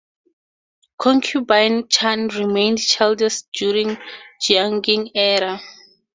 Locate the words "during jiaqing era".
3.53-5.61